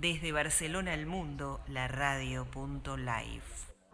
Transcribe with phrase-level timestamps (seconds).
[0.00, 3.42] Desde Barcelona al mundo, la radio.live.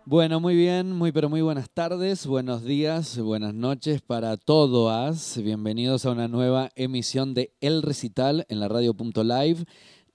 [0.04, 5.41] Bueno, muy bien, muy pero muy buenas tardes, buenos días, buenas noches para todos.
[5.43, 9.64] Bienvenidos a una nueva emisión de El Recital en la radio.live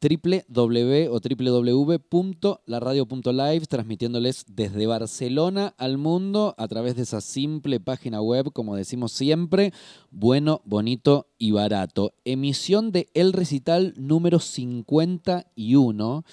[0.02, 8.52] www o www.laradio.live, transmitiéndoles desde Barcelona al mundo a través de esa simple página web,
[8.54, 9.72] como decimos siempre,
[10.12, 12.14] bueno, bonito y barato.
[12.26, 16.24] Emisión de El Recital número 51.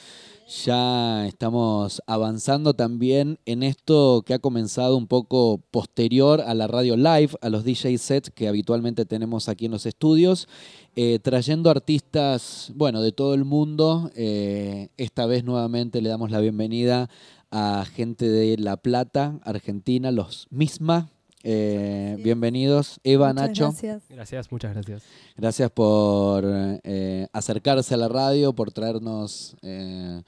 [0.48, 6.96] Ya estamos avanzando también en esto que ha comenzado un poco posterior a la radio
[6.96, 10.46] live, a los DJ sets que habitualmente tenemos aquí en los estudios,
[10.94, 14.12] eh, trayendo artistas, bueno, de todo el mundo.
[14.14, 17.10] Eh, esta vez nuevamente le damos la bienvenida
[17.50, 21.10] a gente de La Plata, Argentina, los Misma,
[21.48, 23.66] eh, bienvenidos, Eva, Nacho.
[23.66, 24.02] Gracias.
[24.08, 25.04] Gracias, muchas gracias.
[25.36, 30.22] Gracias por eh, acercarse a la radio, por traernos eh,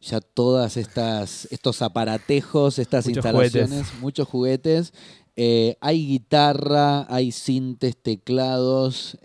[0.00, 4.92] ya todas estas estos aparatejos, estas instalaciones, muchos juguetes.
[5.80, 9.16] hay guitarra, hay sintes, teclados.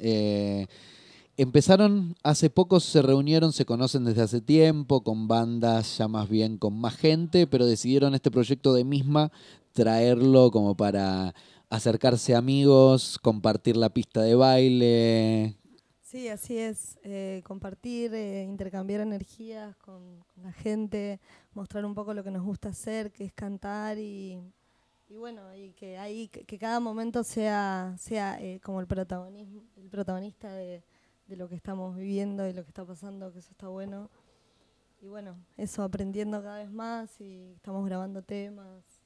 [1.36, 6.60] empezaron hace poco, se reunieron, se conocen desde hace tiempo, con bandas ya más bien
[6.60, 9.32] con más gente, pero decidieron este proyecto de misma
[9.80, 11.34] traerlo como para
[11.70, 15.56] acercarse a amigos, compartir la pista de baile.
[16.02, 21.20] Sí, así es, eh, compartir, eh, intercambiar energías con, la gente,
[21.54, 24.42] mostrar un poco lo que nos gusta hacer, que es cantar y,
[25.10, 30.52] bueno, y que ahí que, cada momento sea, sea eh, como el protagonismo, el protagonista
[30.52, 30.84] de,
[31.28, 34.10] de lo que estamos viviendo y lo que está pasando, que eso está bueno.
[35.02, 38.99] Y bueno, eso aprendiendo cada vez más y estamos grabando temas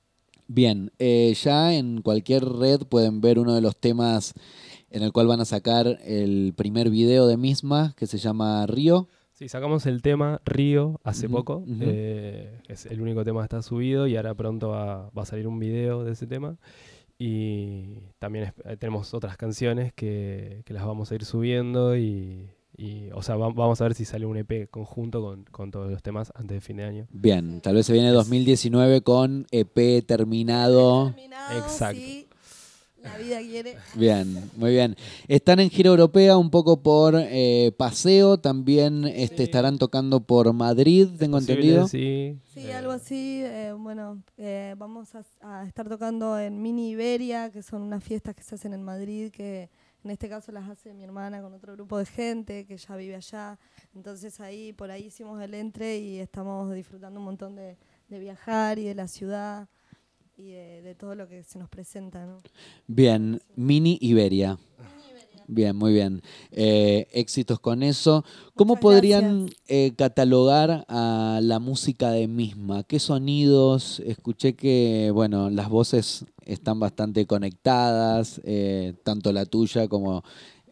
[0.48, 4.34] Bien, eh, ya en cualquier red pueden ver uno de los temas
[4.90, 9.08] en el cual van a sacar el primer video de misma, que se llama Río.
[9.32, 11.64] Sí, sacamos el tema Río hace poco.
[11.82, 15.60] Eh, es el único tema que está subido y ahora pronto va, a salir un
[15.60, 16.58] video de ese tema.
[17.18, 23.12] Y también eh, tenemos otras canciones que, que las vamos a ir subiendo y y,
[23.12, 26.56] o sea, vamos a ver si sale un EP conjunto con, todos los temas antes
[26.56, 27.08] de fin de año.
[27.12, 31.14] Bien, tal vez se viene 2019 con EP terminado.
[31.56, 32.02] Exacto.
[33.04, 33.78] la vida quiere.
[33.94, 34.96] Bien, muy bien.
[35.28, 41.10] Están en gira europea un poco por eh, paseo, también este, estarán tocando por Madrid,
[41.20, 41.88] tengo entendido.
[41.88, 43.44] Sí, sí algo así.
[43.44, 48.42] Eh, bueno, eh, vamos a, estar tocando en Mini Iberia, que son unas fiestas que
[48.42, 49.70] se hacen en Madrid que
[50.04, 53.16] en este caso las hace mi hermana con otro grupo de gente que ya vive
[53.16, 53.58] allá.
[53.96, 57.78] Entonces ahí, por ahí hicimos el entre y estamos disfrutando un montón de,
[58.10, 59.68] viajar y de la ciudad
[60.38, 62.26] y de, todo lo que se nos presenta.
[62.26, 62.38] ¿no?
[62.86, 64.60] Bien, Mini Iberia.
[65.48, 66.22] Bien, muy bien.
[66.52, 68.24] Eh, éxitos con eso.
[68.56, 72.84] ¿Cómo podrían eh, catalogar a la música de misma?
[72.84, 74.02] ¿Qué sonidos?
[74.06, 80.24] Escuché que, bueno, las voces están bastante conectadas, eh, tanto la tuya como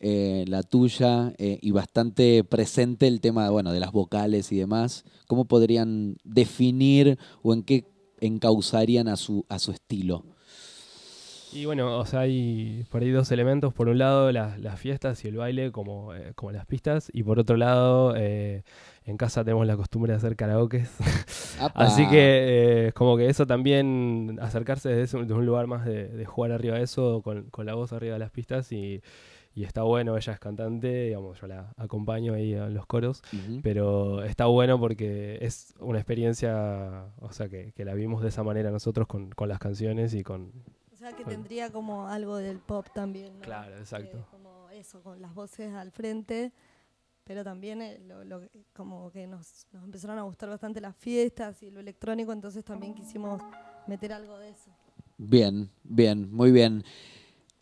[0.03, 5.05] la tuya, y bastante presente el tema, bueno, de las vocales y demás.
[5.27, 7.85] ¿Cómo podrían definir o en qué
[8.19, 10.25] encauzarían a su, a su estilo?
[11.53, 13.73] Y bueno, o sea, hay por ahí dos elementos.
[13.73, 17.09] Por un lado, las, fiestas y el baile, como, eh, como las pistas.
[17.13, 18.63] Y por otro lado, eh,
[19.05, 20.85] en casa tenemos la costumbre de hacer karaoke.
[21.75, 26.77] Así que eh, como que eso también, acercarse desde, un lugar más de, jugar arriba
[26.77, 28.71] de eso, con, la voz arriba de las pistas.
[28.71, 29.01] Y,
[29.53, 33.21] está bueno, ella es cantante, digamos, yo la acompaño ahí en los coros.
[33.61, 38.71] Pero está bueno porque es una experiencia, o sea, que, la vimos de esa manera
[38.71, 40.53] nosotros con, con las canciones y con
[41.01, 43.39] sea que tendría como algo del pop también.
[43.39, 43.41] ¿no?
[43.41, 44.17] Claro, exacto.
[44.17, 46.51] Eh, como eso, con las voces al frente,
[47.23, 48.41] pero también eh, lo,
[48.73, 52.93] como que nos, nos, empezaron a gustar bastante las fiestas y lo electrónico, entonces también
[52.93, 53.41] quisimos
[53.87, 54.71] meter algo de eso.
[55.17, 56.83] Bien, bien, muy bien.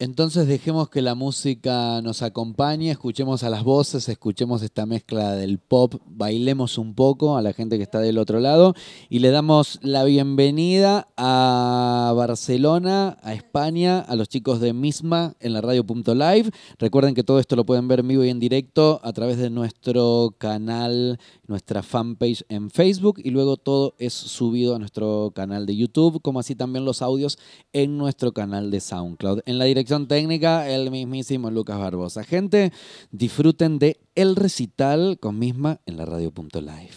[0.01, 5.59] Entonces dejemos que la música nos acompañe, escuchemos a las voces, escuchemos esta mezcla del
[5.59, 8.75] pop, bailemos un poco a la gente que está del otro lado
[9.09, 15.51] y le damos la bienvenida a Barcelona, a España, a los chicos de Misma en
[15.51, 16.49] la radio.live.
[16.77, 19.49] Recuerden que todo esto lo pueden ver en vivo y en directo a través de
[19.49, 25.75] nuestro canal, nuestra fanpage en Facebook y luego todo es subido a nuestro canal de
[25.75, 27.37] YouTube, como así también los audios
[27.73, 29.41] en nuestro canal de SoundCloud.
[29.45, 32.23] En la dirección técnica, el mismísimo Lucas Barbosa.
[32.23, 32.71] Gente,
[33.09, 36.91] disfruten de El Recital con misma en la radio.live.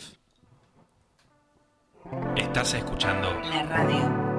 [2.36, 4.32] Estás escuchando la radio.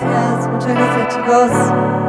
[0.00, 2.03] Gracias, muchas gracias chicos.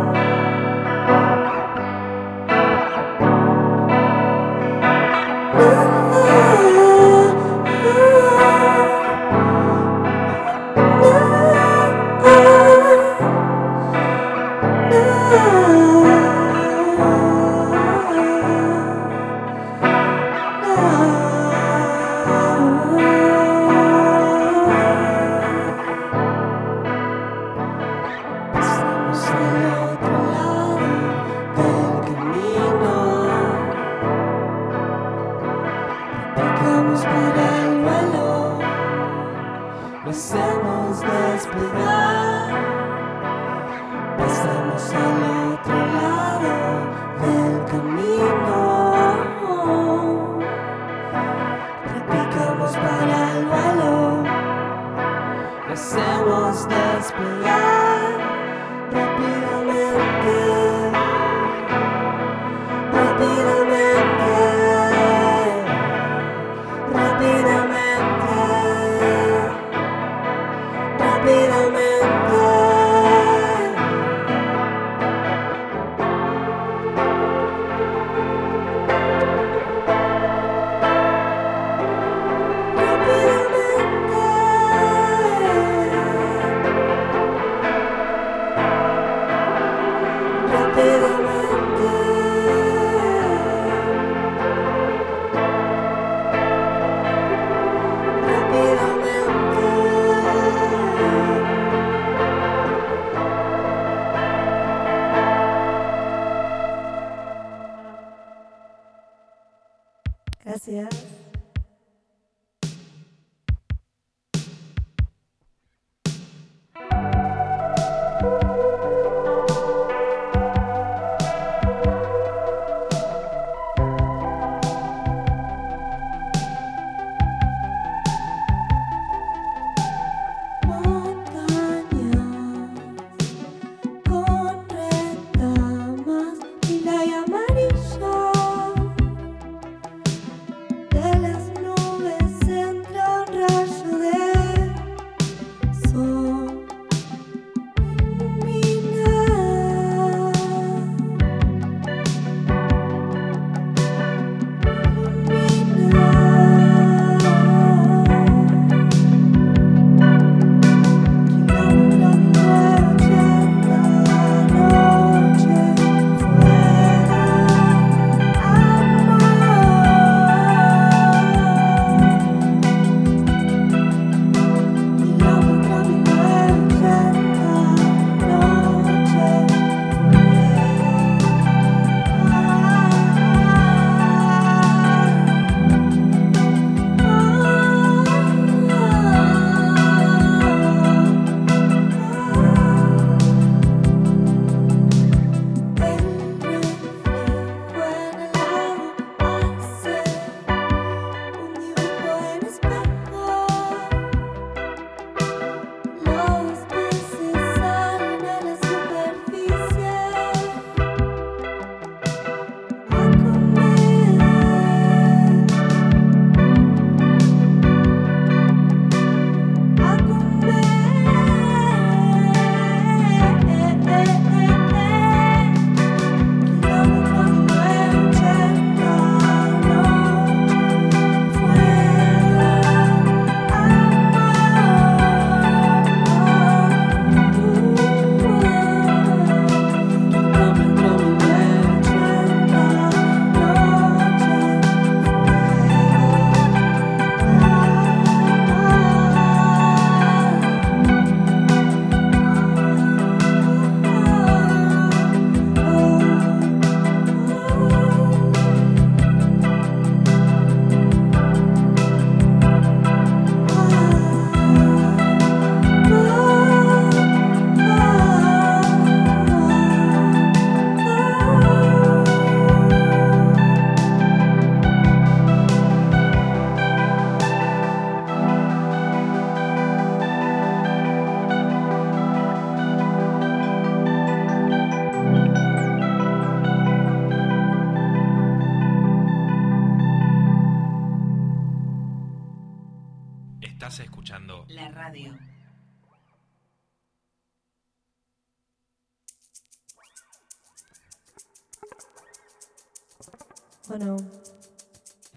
[303.68, 303.98] Bueno,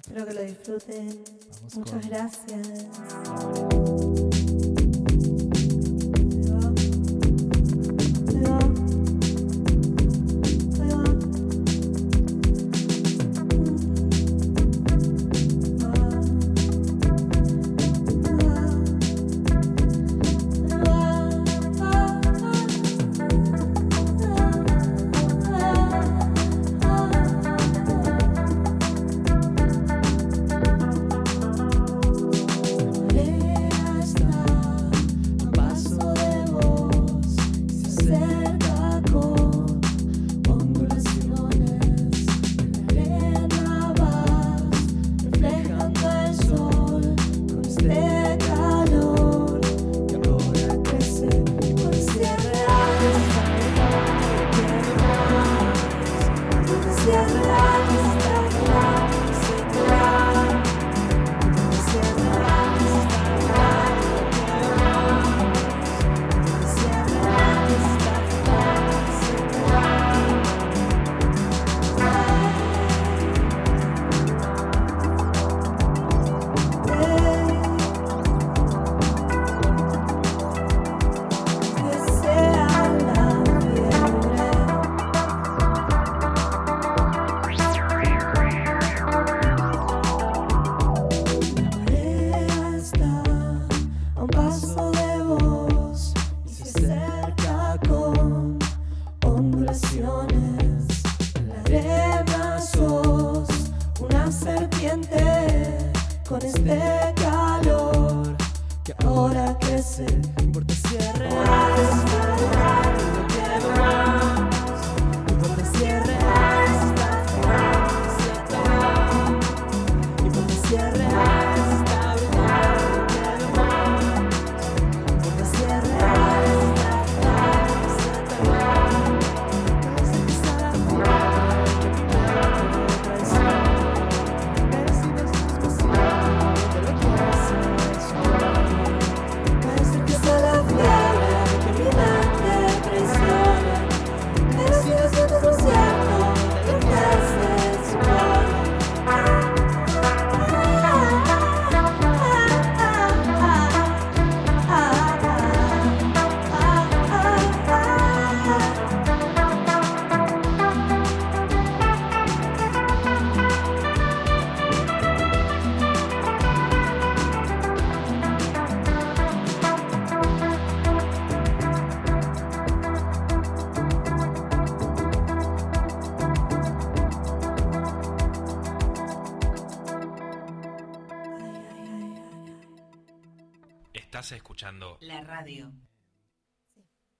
[0.00, 1.24] espero que lo disfruten.
[1.74, 3.67] Muchas gracias.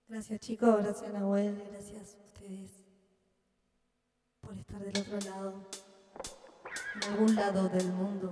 [0.08, 2.70] Gracias chicos, gracias Nahuel, gracias a ustedes
[4.40, 5.54] por estar del otro lado,
[6.94, 8.30] en algún lado del mundo.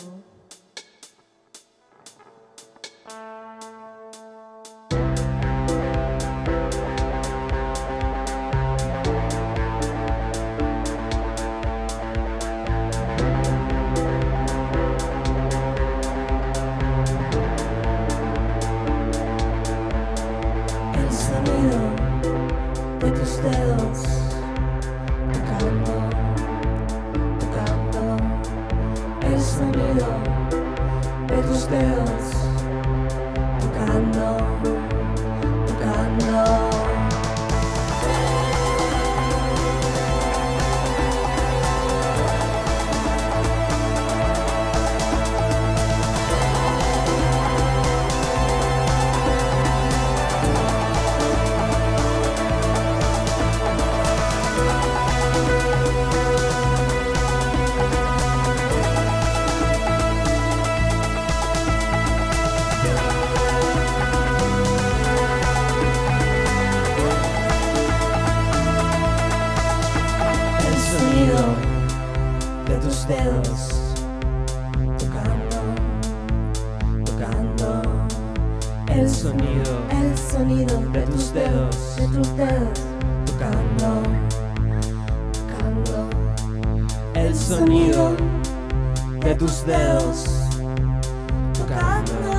[90.56, 92.35] God knows.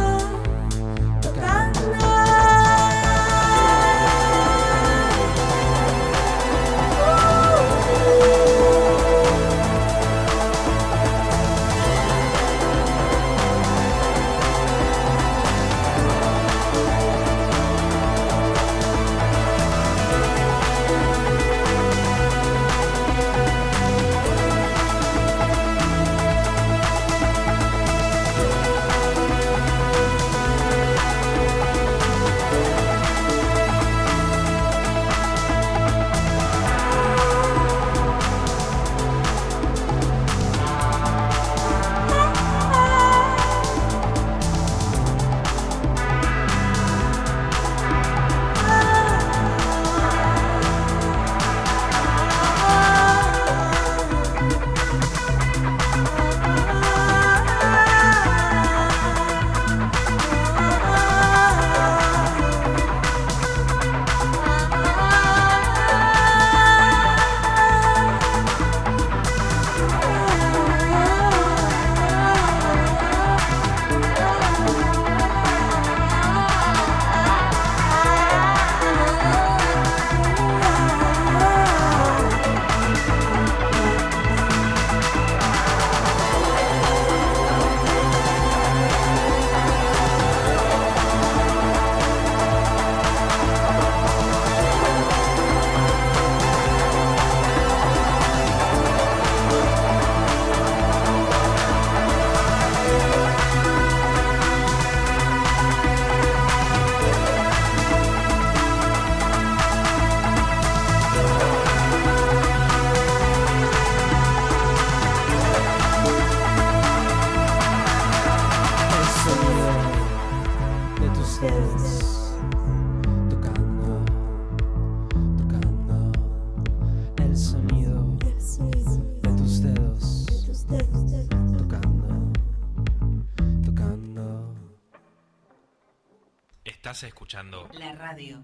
[138.07, 138.41] radio.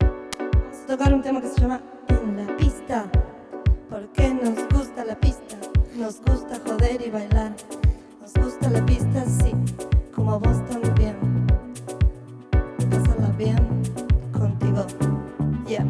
[0.00, 3.10] Vamos a tocar un tema que se llama En la pista,
[3.90, 5.56] porque nos gusta la pista,
[5.94, 7.52] nos gusta joder y bailar,
[8.20, 9.52] nos gusta la pista, sí,
[10.14, 11.16] como vos también,
[12.90, 13.58] pásala bien
[14.32, 14.86] contigo,
[15.66, 15.86] yeah.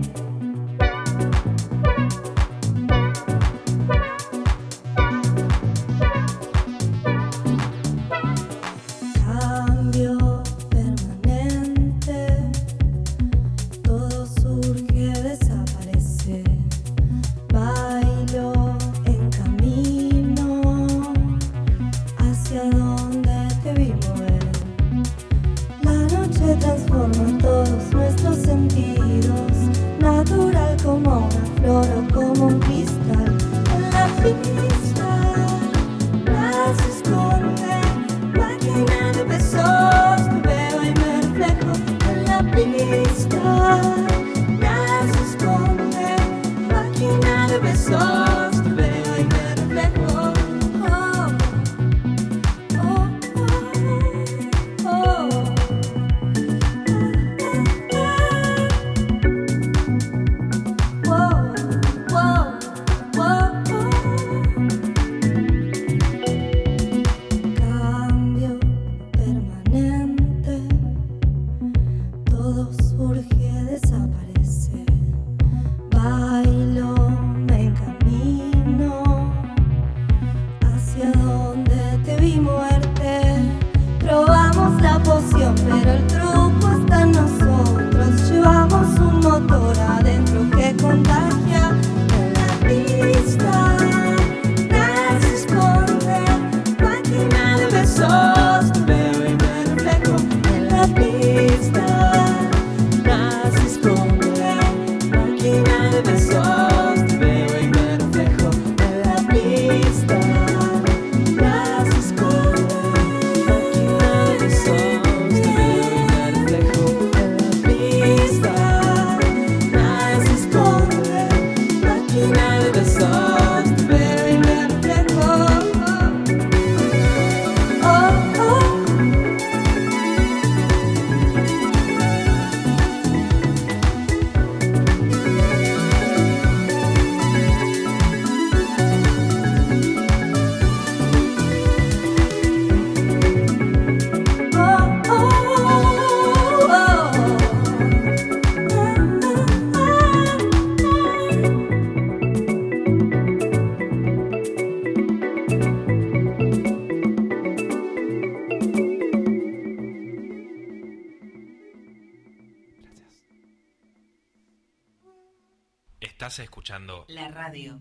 [167.08, 167.78] la radio.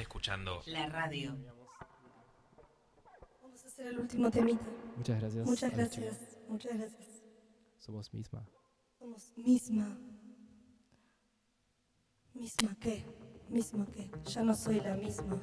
[0.00, 1.34] Escuchando la radio.
[3.42, 4.64] Vamos a hacer el último temita.
[4.96, 5.46] Muchas gracias.
[5.46, 6.38] Muchas gracias.
[6.48, 7.22] Muchas gracias.
[7.78, 8.46] Somos misma.
[8.98, 9.98] Somos misma.
[12.34, 13.04] ¿Misma qué?
[13.48, 14.10] ¿Misma qué?
[14.24, 15.40] Ya no soy la misma.